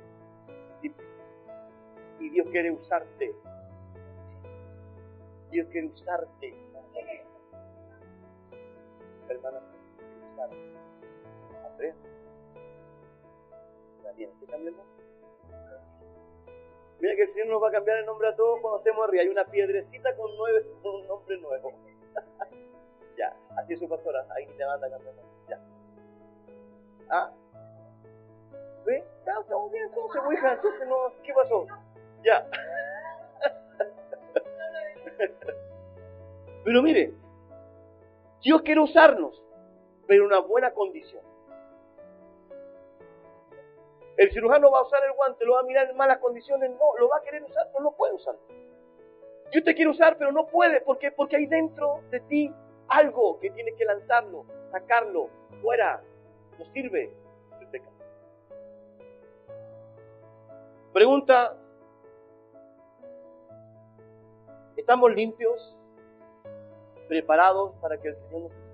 [2.20, 3.34] y Dios quiere usarte.
[5.50, 6.54] Dios quiere usarte.
[9.28, 9.60] Hermana,
[10.32, 10.56] usarte.
[11.70, 11.94] Andrea.
[14.16, 14.86] ¿qué cambiamos?
[17.00, 19.22] Mira que el Señor nos va a cambiar el nombre a todos cuando estemos arriba.
[19.22, 21.74] Hay una piedrecita con, nueve, con un nombre nuevo.
[23.16, 24.26] ya, así es su pastora.
[24.34, 25.14] Ahí te manda a cambiar.
[25.48, 25.60] Ya.
[27.10, 27.30] ¿Ah?
[28.84, 29.04] ¿Ve?
[29.26, 30.52] Ya, estamos bien entonces, hija.
[30.54, 31.66] Entonces, no, ¿qué pasó?
[32.22, 32.46] Ya.
[36.64, 37.12] Pero mire,
[38.42, 39.40] Dios quiere usarnos,
[40.06, 41.22] pero en una buena condición.
[44.16, 46.98] El cirujano va a usar el guante, lo va a mirar en malas condiciones, no,
[46.98, 48.40] lo va a querer usar, pero no puede usarlo.
[49.50, 51.10] Dios te quiere usar, pero no puede, ¿por qué?
[51.10, 52.54] Porque hay dentro de ti
[52.88, 55.28] algo que tiene que lanzarlo, sacarlo,
[55.62, 56.02] fuera,
[56.58, 57.12] no sirve
[57.70, 57.96] pecado.
[60.92, 61.56] Pregunta,
[64.76, 65.74] ¿estamos limpios,
[67.08, 68.64] preparados para que el Señor nos use?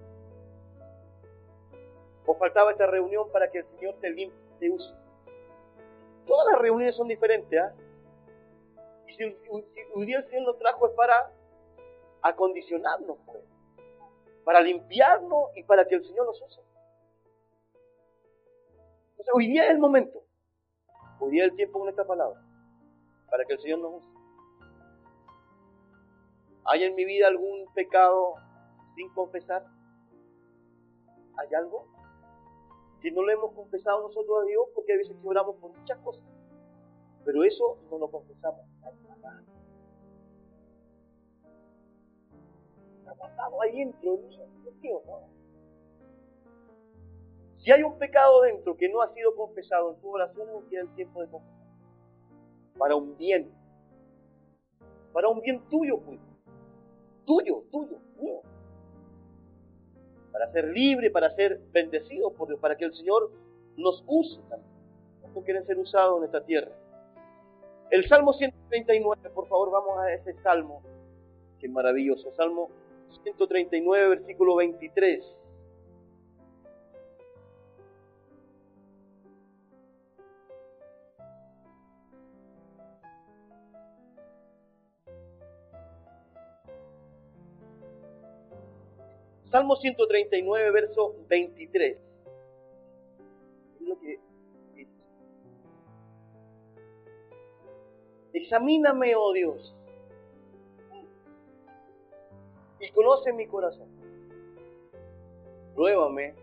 [2.26, 4.94] ¿O faltaba esta reunión para que el Señor te limpie, te use?
[6.26, 7.58] Todas las reuniones son diferentes.
[7.58, 7.72] ¿ah?
[9.08, 9.36] Y si,
[9.94, 11.32] un día el Señor nos trajo es para
[12.22, 13.49] acondicionarnos, pues.
[14.44, 16.60] Para limpiarnos y para que el Señor nos use.
[19.10, 20.22] Entonces, hoy día es el momento.
[21.20, 22.40] Hoy día es el tiempo con esta palabra.
[23.30, 24.06] Para que el Señor nos use.
[26.64, 28.34] ¿Hay en mi vida algún pecado
[28.94, 29.66] sin confesar?
[31.36, 31.90] ¿Hay algo?
[33.00, 35.98] que no lo hemos confesado nosotros a Dios porque a veces que oramos por muchas
[35.98, 36.22] cosas.
[37.24, 38.60] Pero eso no lo confesamos
[43.62, 45.30] Ahí dentro, ¿no?
[47.58, 50.82] Si hay un pecado dentro que no ha sido confesado en tu oración, no queda
[50.82, 51.60] el tiempo de confesar.
[52.78, 53.52] Para un bien.
[55.12, 56.18] Para un bien tuyo, pues.
[57.26, 57.98] Tuyo, tuyo,
[60.32, 63.30] para ser libre, para ser bendecido por Dios, para que el Señor
[63.76, 64.72] nos use también.
[65.20, 66.72] ¿Cuántos quieren ser usados en esta tierra?
[67.90, 70.82] El Salmo 139, por favor, vamos a ese Salmo.
[71.58, 72.32] Qué maravilloso.
[72.36, 72.70] Salmo
[73.22, 75.24] 139, versículo 23.
[89.50, 91.98] Salmo 139, verso 23.
[93.74, 94.20] Es lo que
[98.32, 99.74] Examíname, oh Dios,
[102.80, 103.88] y conoce mi corazón.
[105.74, 106.34] Pruébame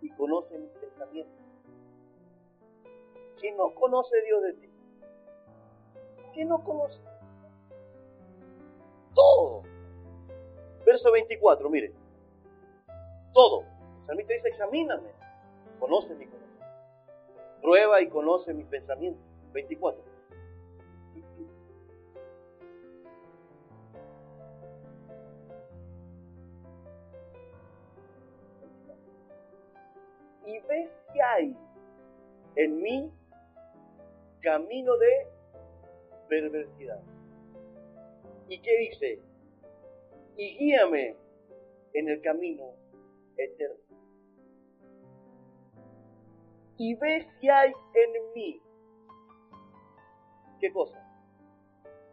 [0.00, 1.34] y conoce mis pensamientos.
[3.38, 4.70] ¿Quién no conoce Dios de ti?
[6.34, 6.98] ¿Quién no conoce?
[9.14, 9.62] Todo.
[10.84, 11.92] Verso 24, mire.
[13.32, 13.64] Todo.
[14.00, 15.10] El salmista dice, examíname,
[15.78, 16.40] conoce mi corazón.
[17.62, 19.22] Prueba y conoce mis pensamientos.
[19.52, 20.02] 24.
[21.14, 21.22] Y
[30.70, 31.56] ves que hay
[32.56, 33.12] en mí
[34.40, 35.26] camino de
[36.28, 37.02] perversidad.
[38.48, 39.30] ¿Y qué dice?
[40.40, 41.16] y guíame
[41.92, 42.72] en el camino
[43.36, 43.76] eterno.
[46.78, 48.62] Y ve si hay en mí,
[50.58, 50.98] ¿qué cosa?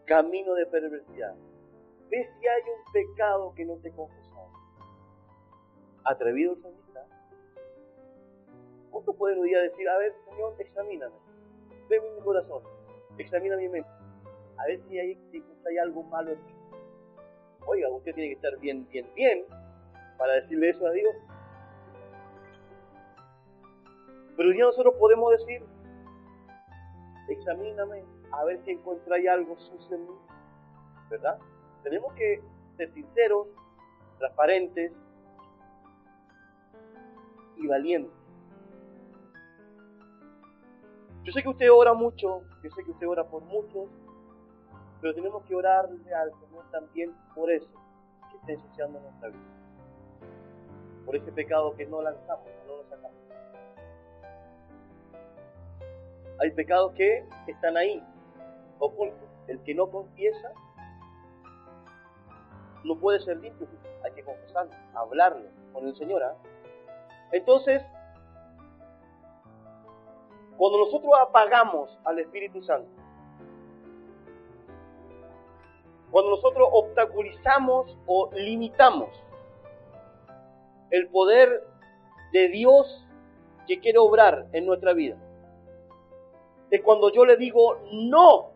[0.06, 1.36] Camino de perversidad.
[2.10, 4.50] Ve si hay un pecado que no te he confesado.
[6.04, 7.08] Atrevido el salmista.
[8.92, 11.16] ¿Cuánto pueden hoy día decir, a ver, Señor, examíname,
[11.90, 12.64] ve mi corazón,
[13.18, 13.90] examina mi mente,
[14.58, 16.52] a ver si hay, si hay algo malo en mí?
[17.66, 19.46] Oiga, usted tiene que estar bien, bien, bien
[20.18, 21.16] para decirle eso a Dios.
[24.36, 25.64] Pero ya nosotros podemos decir,
[27.30, 30.16] examíname a ver si encontráis algo sucio en mí.
[31.10, 31.40] ¿Verdad?
[31.84, 32.42] Tenemos que
[32.76, 33.48] ser sinceros,
[34.20, 34.92] transparentes
[37.56, 38.17] y valientes.
[41.28, 43.90] Yo sé que usted ora mucho, yo sé que usted ora por muchos,
[45.02, 47.68] pero tenemos que orarle al Señor también por eso
[48.32, 49.42] que está ensuciando nuestra vida.
[51.06, 53.18] Por ese pecado que no lanzamos, no lo sacamos.
[56.40, 58.02] Hay pecados que están ahí,
[58.80, 59.28] ocultos.
[59.50, 60.54] El que no confiesa
[62.86, 63.68] no puede ser limpio.
[64.06, 66.24] Hay que confesarlo, hablarlo con el Señor.
[66.24, 66.38] ¿ah?
[67.34, 67.84] Entonces,
[70.58, 72.90] cuando nosotros apagamos al Espíritu Santo,
[76.12, 79.10] cuando nosotros obstaculizamos o limitamos
[80.90, 81.64] el poder
[82.32, 83.06] de Dios
[83.68, 85.18] que quiere obrar en nuestra vida,
[86.72, 88.52] es cuando yo le digo no.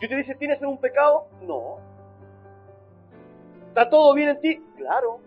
[0.00, 1.28] Y usted dice, ¿tienes un pecado?
[1.42, 1.78] No.
[3.68, 4.62] ¿Está todo bien en ti?
[4.76, 5.20] Claro.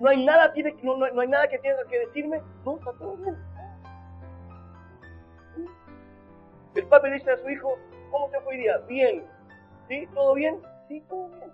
[0.00, 2.40] ¿No hay nada, no, hay nada que tengas que decirme?
[2.64, 3.36] No, está todo bien.
[6.74, 7.76] El padre dice a su hijo,
[8.10, 8.78] ¿cómo te fue hoy día?
[8.88, 9.26] Bien.
[9.88, 10.06] ¿Sí?
[10.14, 10.62] ¿Todo bien?
[10.86, 11.52] Sí, todo bien.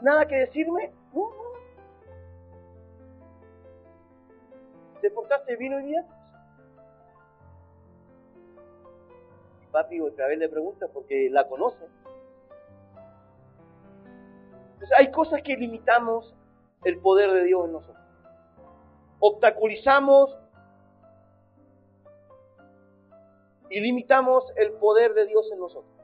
[0.00, 0.92] ¿Nada que decirme?
[1.12, 1.30] No.
[5.02, 6.06] ¿Te portaste bien hoy día?
[9.70, 11.84] papi otra vez le pregunta porque la conoce.
[14.72, 16.34] Entonces hay cosas que limitamos
[16.84, 18.04] el poder de Dios en nosotros.
[19.20, 20.36] Obstaculizamos
[23.70, 25.94] y limitamos el poder de Dios en nosotros.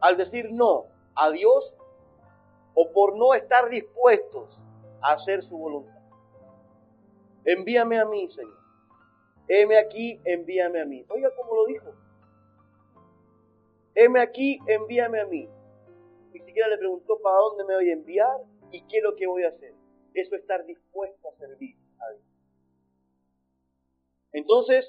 [0.00, 1.72] Al decir no a Dios
[2.74, 4.58] o por no estar dispuestos
[5.00, 5.98] a hacer su voluntad.
[7.44, 8.58] Envíame a mí, Señor.
[9.48, 11.04] Heme aquí, envíame a mí.
[11.08, 11.92] Oiga cómo lo dijo.
[13.94, 15.48] Heme aquí, envíame a mí.
[16.54, 18.36] Siquiera le preguntó para dónde me voy a enviar
[18.70, 19.74] y qué es lo que voy a hacer.
[20.14, 22.24] Eso es estar dispuesto a servir a Dios.
[24.30, 24.88] Entonces,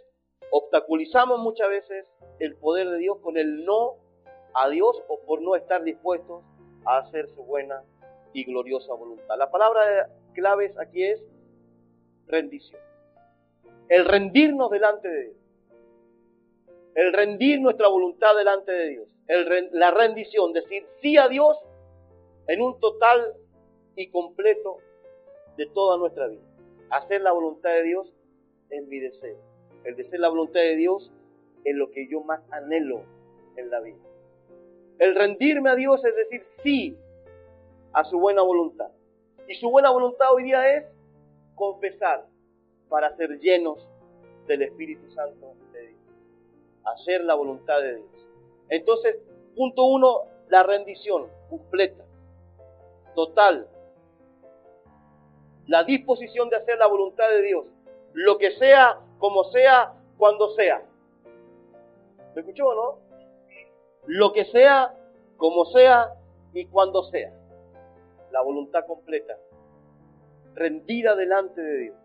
[0.51, 2.05] obstaculizamos muchas veces
[2.37, 3.95] el poder de Dios con el no
[4.53, 6.43] a Dios o por no estar dispuestos
[6.85, 7.83] a hacer su buena
[8.31, 9.35] y gloriosa voluntad.
[9.35, 11.19] La palabra clave aquí es
[12.27, 12.79] rendición.
[13.89, 15.37] El rendirnos delante de Dios.
[16.93, 19.14] El rendir nuestra voluntad delante de Dios.
[19.27, 21.57] La rendición, decir sí a Dios
[22.47, 23.33] en un total
[23.95, 24.77] y completo
[25.57, 26.43] de toda nuestra vida.
[26.89, 28.13] Hacer la voluntad de Dios
[28.69, 29.37] en mi deseo.
[29.83, 31.11] El de la voluntad de Dios
[31.63, 33.03] es lo que yo más anhelo
[33.55, 33.97] en la vida.
[34.99, 36.97] El rendirme a Dios es decir sí
[37.93, 38.91] a su buena voluntad.
[39.47, 40.85] Y su buena voluntad hoy día es
[41.55, 42.25] confesar
[42.89, 43.87] para ser llenos
[44.47, 45.99] del Espíritu Santo de Dios.
[46.83, 48.14] Hacer la voluntad de Dios.
[48.69, 49.17] Entonces,
[49.55, 52.03] punto uno, la rendición completa,
[53.15, 53.67] total.
[55.67, 57.65] La disposición de hacer la voluntad de Dios.
[58.13, 60.83] Lo que sea, como sea, cuando sea.
[62.35, 62.99] ¿Me escuchó o no?
[64.05, 64.95] Lo que sea,
[65.37, 66.13] como sea
[66.53, 67.33] y cuando sea.
[68.31, 69.37] La voluntad completa.
[70.53, 71.95] Rendida delante de Dios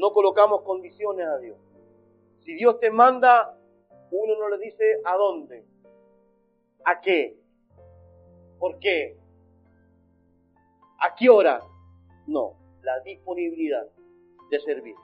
[0.00, 1.58] no colocamos condiciones a Dios.
[2.44, 3.54] Si Dios te manda,
[4.10, 5.62] uno no le dice a dónde,
[6.84, 7.38] a qué,
[8.58, 9.16] por qué,
[11.00, 11.60] a qué hora.
[12.26, 13.86] No, la disponibilidad
[14.50, 14.94] de servir.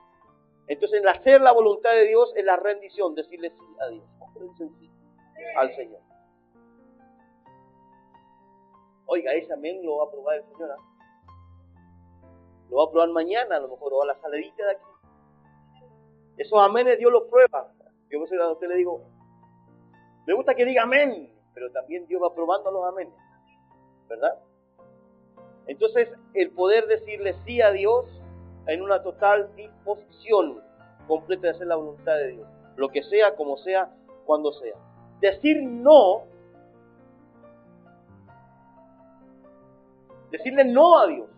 [0.68, 4.04] Entonces, el hacer la voluntad de Dios es la rendición, decirle sí a Dios,
[5.56, 6.00] al Señor.
[9.06, 10.70] Oiga, ese amén lo va a probar el Señor.
[10.72, 10.96] ¿ah?
[12.68, 14.84] Lo va a probar mañana, a lo mejor, o a la saladita de aquí.
[16.38, 17.72] Esos amenes Dios los prueba.
[18.10, 19.02] Yo a usted le digo,
[20.26, 23.14] me gusta que diga amén, pero también Dios va probando los amenes.
[24.08, 24.38] ¿Verdad?
[25.66, 28.04] Entonces, el poder decirle sí a Dios
[28.66, 30.60] en una total disposición
[31.08, 32.46] completa de hacer la voluntad de Dios.
[32.76, 33.90] Lo que sea, como sea,
[34.26, 34.76] cuando sea.
[35.20, 36.24] Decir no,
[40.30, 41.30] decirle no a Dios,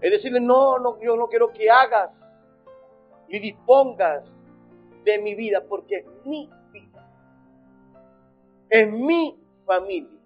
[0.00, 2.10] Es decirle, no, no, yo no quiero que hagas
[3.28, 4.24] y dispongas
[5.04, 7.08] de mi vida porque es mi vida.
[8.70, 10.18] Es mi familia.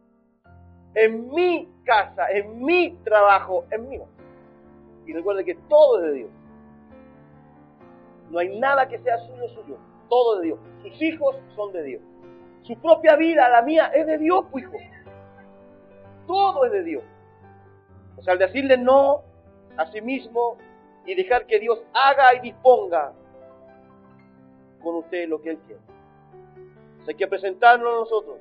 [0.94, 3.98] En mi casa, en mi trabajo, en mi
[5.06, 6.30] Y recuerde que todo es de Dios.
[8.30, 9.76] No hay nada que sea suyo, suyo.
[10.08, 10.58] Todo es de Dios.
[10.82, 12.02] Sus hijos son de Dios.
[12.62, 14.76] Su propia vida, la mía, es de Dios, hijo.
[16.26, 17.04] Todo es de Dios.
[18.16, 19.22] O sea, al decirle no
[19.76, 20.56] a sí mismo
[21.04, 23.12] y dejar que Dios haga y disponga
[24.86, 25.80] con usted lo que Él quiere.
[27.08, 28.38] hay que presentarnos a nosotros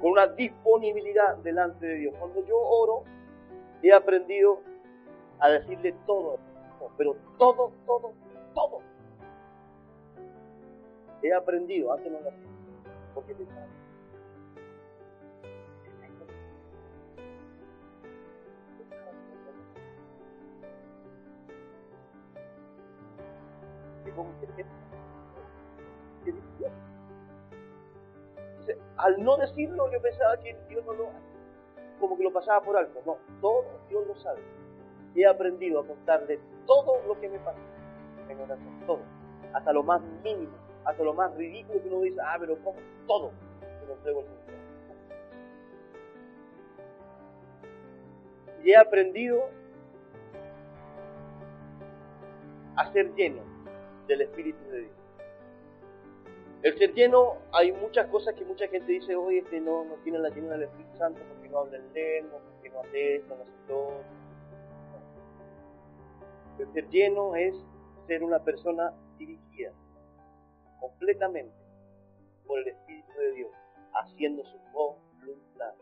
[0.00, 2.14] con una disponibilidad delante de Dios.
[2.16, 3.02] Cuando yo oro,
[3.82, 4.60] he aprendido
[5.40, 6.38] a decirle todo,
[6.96, 8.12] pero todo, todo,
[8.54, 8.78] todo.
[11.22, 12.46] He aprendido, antes no lo hacía,
[13.12, 13.34] porque
[28.96, 31.08] al no decirlo, yo pensaba que Dios no lo
[32.00, 33.00] como que lo pasaba por alto.
[33.06, 34.40] No, todo Dios lo sabe.
[35.14, 37.58] He aprendido a contarle todo lo que me pasa
[38.28, 39.00] en oración, todo,
[39.52, 40.52] hasta lo más mínimo,
[40.84, 42.78] hasta lo más ridículo que uno dice, ah, pero ¿cómo?
[43.06, 44.56] Todo, se lo entrego al Señor.
[48.64, 49.48] Y he aprendido
[52.74, 53.55] a ser lleno
[54.06, 54.92] del Espíritu de Dios.
[56.62, 60.30] El ser lleno, hay muchas cosas que mucha gente dice, oye, este no, tiene la
[60.30, 63.52] llenura del Espíritu Santo porque no habla en lengua, porque no hace esto, no hace
[63.68, 64.02] todo.
[66.58, 67.54] El ser lleno es
[68.06, 69.72] ser una persona dirigida
[70.80, 71.54] completamente
[72.46, 73.50] por el Espíritu de Dios,
[73.92, 75.74] haciendo su voluntad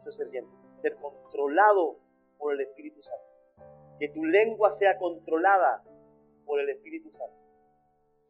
[0.00, 0.48] Eso es ser lleno,
[0.82, 1.96] ser controlado
[2.38, 3.33] por el Espíritu Santo.
[4.04, 5.82] Que tu lengua sea controlada
[6.44, 7.34] por el Espíritu Santo.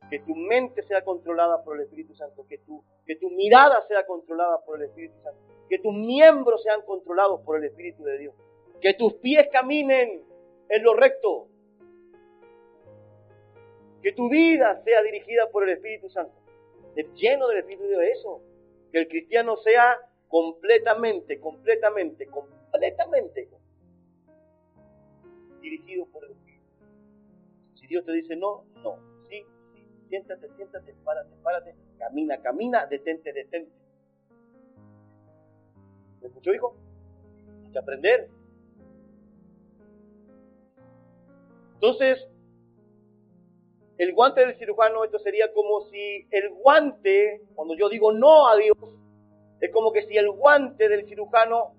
[0.09, 4.07] Que tu mente sea controlada por el Espíritu Santo, que tu, que tu mirada sea
[4.07, 8.35] controlada por el Espíritu Santo, que tus miembros sean controlados por el Espíritu de Dios,
[8.81, 10.23] que tus pies caminen
[10.69, 11.49] en lo recto,
[14.01, 16.39] que tu vida sea dirigida por el Espíritu Santo,
[17.17, 18.43] lleno del Espíritu de Dios, eso,
[18.93, 19.99] que el cristiano sea
[20.29, 23.49] completamente, completamente, completamente
[25.65, 26.65] dirigido por el Espíritu.
[27.75, 29.15] Si Dios te dice no, no
[30.15, 33.73] siéntate, siéntate, párate, párate, camina, camina, detente, detente.
[36.21, 36.77] ¿Me escuchó, hijo?
[37.65, 38.29] Hay que aprender.
[41.75, 42.29] Entonces,
[43.99, 48.57] el guante del cirujano, esto sería como si el guante, cuando yo digo no a
[48.57, 48.79] Dios,
[49.61, 51.75] es como que si el guante del cirujano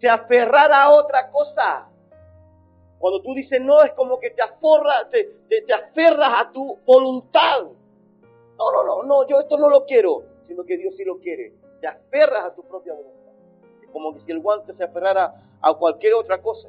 [0.00, 1.89] se aferrara a otra cosa.
[3.00, 7.62] Cuando tú dices no, es como que te, aforras, te, aferras a tu voluntad.
[8.58, 11.54] No, no, no, no, yo esto no lo quiero, sino que Dios sí lo quiere.
[11.80, 13.32] Te aferras a tu propia voluntad.
[13.82, 16.68] Es como que si el guante se aferrara a cualquier otra cosa,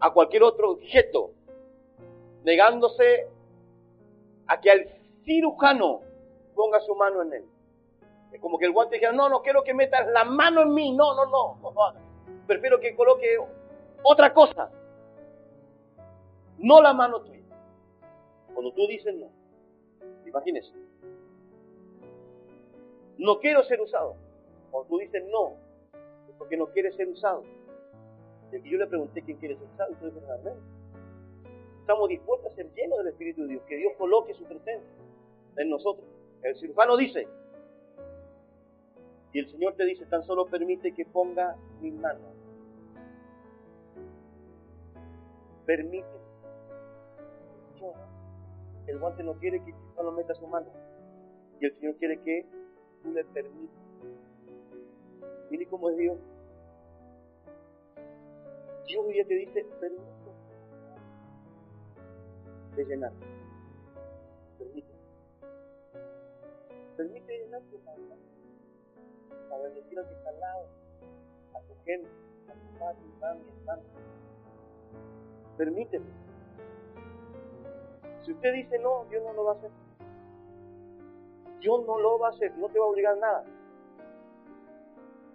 [0.00, 1.30] a cualquier otro objeto,
[2.42, 3.26] negándose
[4.46, 4.88] a que el
[5.24, 6.02] cirujano
[6.54, 7.44] ponga su mano en él.
[8.32, 10.92] Es como que el guante dijera, no, no quiero que metas la mano en mí,
[10.92, 12.02] no, no, no, no hagas.
[12.46, 13.38] Prefiero que coloque
[14.04, 14.70] otra cosa.
[16.58, 17.40] No la mano tuya.
[18.52, 19.28] Cuando tú dices no,
[20.26, 20.72] imagínese.
[23.18, 24.14] No quiero ser usado.
[24.70, 25.54] Cuando tú dices no,
[26.28, 27.42] es porque no quieres ser usado.
[28.52, 30.54] Y yo le pregunté quién quiere ser usado, dices, amén.
[31.80, 34.88] Estamos dispuestos a ser llenos del Espíritu de Dios, que Dios coloque su presencia
[35.56, 36.06] en nosotros.
[36.42, 37.26] El cirujano dice,
[39.32, 42.33] y el Señor te dice, tan solo permite que ponga mi mano
[45.66, 46.24] permite.
[48.86, 50.66] El guante no quiere que solo meta su mano.
[51.60, 52.46] Y el Señor quiere que
[53.02, 53.76] tú le permitas.
[55.50, 56.18] Mire cómo es Dios.
[58.86, 60.04] Dios hoy día te dice, permite
[62.76, 63.12] de llenar.
[64.58, 64.92] Permite.
[66.96, 68.16] Permite llenar tu mano.
[69.48, 70.66] Para bendecir al que está al lado,
[71.54, 72.08] a tu gente,
[72.48, 73.82] a tu padre, mami, hermano
[75.56, 76.06] Permíteme.
[78.22, 79.70] Si usted dice no, Dios no lo va a hacer.
[81.60, 83.44] Dios no lo va a hacer, no te va a obligar a nada.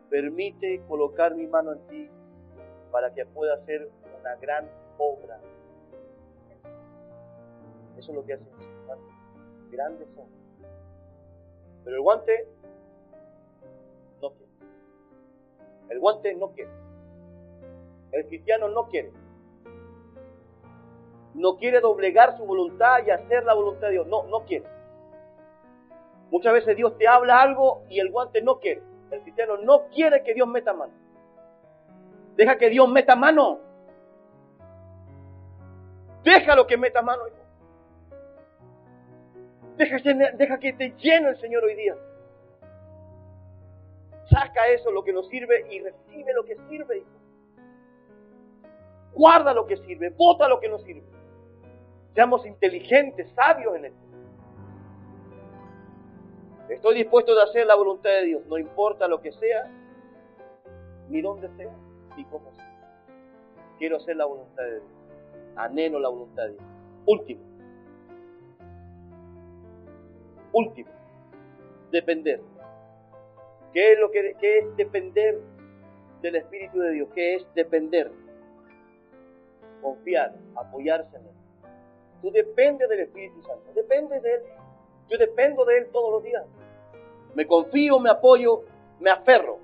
[0.09, 2.09] Permite colocar mi mano en ti
[2.91, 3.89] para que pueda hacer
[4.19, 4.67] una gran
[4.97, 5.39] obra.
[7.97, 8.45] Eso es lo que hace
[9.71, 10.29] Grandes obras.
[11.83, 12.47] Pero el guante
[14.19, 14.51] no quiere.
[15.89, 16.71] El guante no quiere.
[18.11, 19.11] El cristiano no quiere
[21.33, 24.07] no quiere doblegar su voluntad y hacer la voluntad de Dios.
[24.07, 24.65] No, no quiere.
[26.31, 28.81] Muchas veces Dios te habla algo y el guante no quiere.
[29.11, 30.93] El cristiano no quiere que Dios meta mano.
[32.35, 33.59] Deja que Dios meta mano.
[36.23, 37.23] Déjalo que meta mano.
[39.77, 39.97] Deja,
[40.35, 41.95] deja que te llene el Señor hoy día.
[44.29, 47.03] Saca eso, lo que nos sirve, y recibe lo que sirve.
[49.13, 51.18] Guarda lo que sirve, bota lo que no sirve.
[52.19, 54.05] Seamos inteligentes, sabios en esto.
[56.67, 59.71] Estoy dispuesto a hacer la voluntad de Dios, no importa lo que sea,
[61.07, 61.73] ni dónde sea,
[62.17, 63.07] ni cómo sea.
[63.77, 64.83] Quiero hacer la voluntad de Dios.
[65.55, 66.63] Anhelo la voluntad de Dios.
[67.05, 67.41] Último.
[70.51, 70.89] Último.
[71.89, 72.41] Depender.
[73.71, 75.39] ¿Qué es lo que qué es depender
[76.21, 77.07] del Espíritu de Dios?
[77.15, 78.11] ¿Qué es depender?
[79.81, 81.48] Confiar, apoyarse en Él.
[82.21, 84.41] Tú dependes del Espíritu Santo, dependes de Él.
[85.09, 86.45] Yo dependo de Él todos los días.
[87.33, 88.63] Me confío, me apoyo,
[88.99, 89.59] me aferro.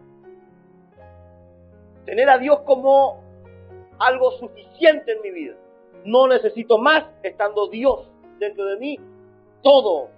[2.06, 3.24] Tener a Dios como
[4.00, 5.56] algo suficiente en mi vida.
[6.06, 9.00] No necesito más estando Dios dentro de mí.
[9.62, 10.10] Todo.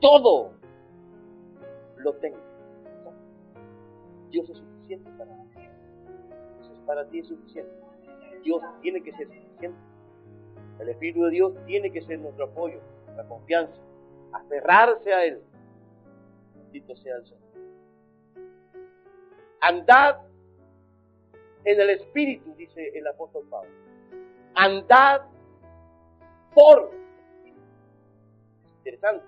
[0.00, 0.52] Todo
[1.98, 2.38] lo tengo.
[4.30, 5.46] Dios es suficiente para mí.
[6.84, 7.85] para ti es suficiente.
[8.46, 9.78] Dios tiene que ser suficiente.
[10.78, 12.80] El Espíritu de Dios tiene que ser nuestro apoyo,
[13.16, 13.74] la confianza,
[14.32, 15.42] aferrarse a Él.
[16.54, 17.42] Bendito sea el Señor.
[19.60, 20.18] Andad
[21.64, 23.70] en el Espíritu, dice el apóstol Pablo.
[24.54, 25.22] Andad
[26.54, 26.92] por.
[28.78, 29.26] Interesante.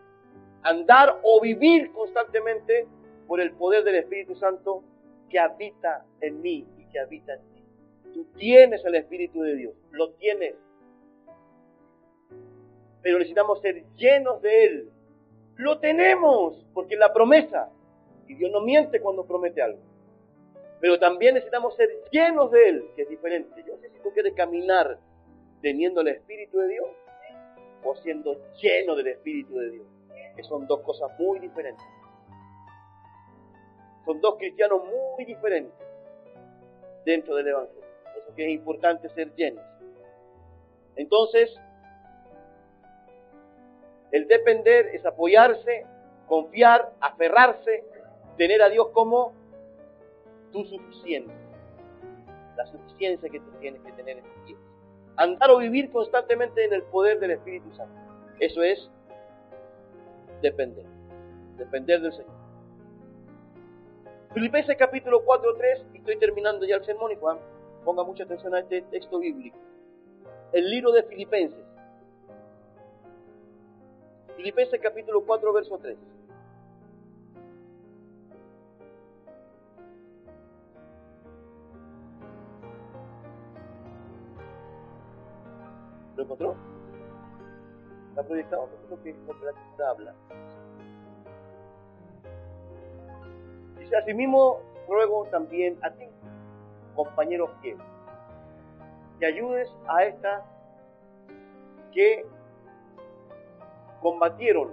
[0.62, 2.86] Andar o vivir constantemente
[3.26, 4.84] por el poder del Espíritu Santo
[5.28, 7.57] que habita en mí y que habita en ti.
[8.14, 10.54] Tú tienes el Espíritu de Dios, lo tienes.
[13.02, 14.90] Pero necesitamos ser llenos de Él.
[15.56, 17.70] Lo tenemos, porque la promesa,
[18.26, 19.80] y Dios no miente cuando promete algo.
[20.80, 23.64] Pero también necesitamos ser llenos de Él, que es diferente.
[23.66, 24.98] Yo no sé si tú quieres caminar
[25.60, 26.88] teniendo el Espíritu de Dios
[27.84, 29.86] o siendo lleno del Espíritu de Dios,
[30.36, 31.84] que son dos cosas muy diferentes.
[34.04, 35.74] Son dos cristianos muy diferentes
[37.04, 37.77] dentro del Evangelio.
[38.38, 39.64] Que es importante ser llenos.
[40.94, 41.58] Entonces,
[44.12, 45.84] el depender es apoyarse,
[46.28, 47.82] confiar, aferrarse,
[48.36, 49.32] tener a Dios como
[50.52, 51.34] tu suficiente.
[52.56, 54.58] La suficiencia que tú tienes que tener en tu vida.
[55.16, 58.00] Andar o vivir constantemente en el poder del Espíritu Santo.
[58.38, 58.88] Eso es
[60.42, 60.86] depender.
[61.56, 62.38] Depender del Señor.
[64.32, 67.38] Filipenses capítulo 4, 3, y estoy terminando ya el sermón y Juan,
[67.88, 69.56] ponga mucha atención a este texto bíblico.
[70.52, 71.64] El libro de Filipenses.
[74.36, 75.96] Filipenses capítulo 4, verso 3.
[86.16, 86.56] ¿Lo encontró?
[88.10, 89.16] Está proyectado, lo que
[89.78, 90.14] la habla.
[93.78, 96.04] Dice, asimismo, ruego también a ti,
[96.98, 97.76] compañeros que
[99.24, 100.42] ayudes a estas
[101.92, 102.26] que
[104.02, 104.72] combatieron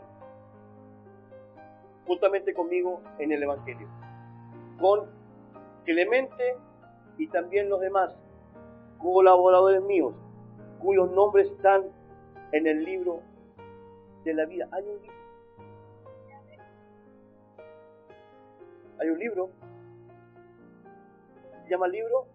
[2.07, 3.88] juntamente conmigo en el Evangelio,
[4.80, 5.05] con
[5.84, 6.57] Clemente
[7.19, 8.17] y también los demás
[8.97, 10.15] colaboradores míos
[10.80, 11.84] cuyos nombres están
[12.53, 13.21] en el libro
[14.23, 14.67] de la vida.
[14.71, 15.15] Hay un libro.
[18.99, 19.49] Hay un libro.
[21.66, 22.28] ¿Se llama libro?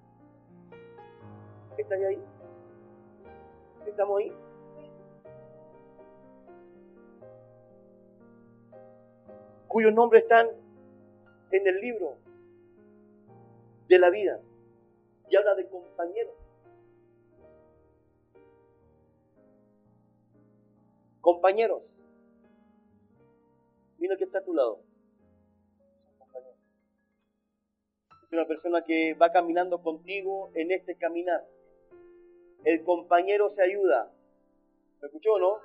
[1.78, 2.20] ¿Está ahí?
[3.86, 4.32] ¿Estamos ahí?
[9.68, 10.48] Cuyos nombres están
[11.52, 12.16] en el libro
[13.88, 14.40] de la vida.
[15.28, 16.34] Y habla de compañeros.
[21.20, 21.82] Compañeros,
[23.98, 24.89] mira que está a tu lado.
[28.32, 31.44] Una persona que va caminando contigo en este caminar.
[32.64, 34.12] El compañero se ayuda.
[35.00, 35.58] ¿Me escuchó no?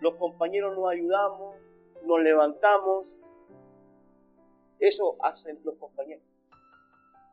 [0.00, 1.56] Los compañeros nos ayudamos,
[2.04, 3.06] nos levantamos.
[4.80, 6.24] Eso hacen los compañeros.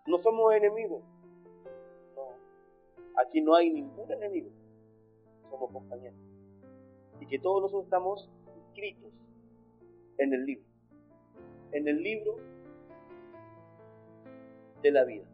[0.05, 1.01] No somos enemigos.
[2.15, 3.21] No.
[3.21, 4.49] Aquí no hay ningún enemigo.
[5.49, 6.29] Somos compañeros
[7.19, 8.29] y que todos nosotros estamos
[8.65, 9.11] inscritos
[10.17, 10.65] en el libro,
[11.71, 12.37] en el libro
[14.81, 15.25] de la vida.